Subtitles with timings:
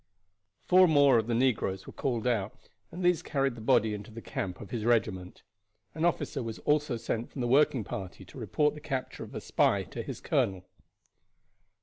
[0.65, 4.19] Four more of the negroes were called out, and these carried the body into the
[4.19, 5.43] camp of his regiment.
[5.93, 9.39] An officer was also sent from the working party to report the capture of a
[9.41, 10.65] spy to his colonel.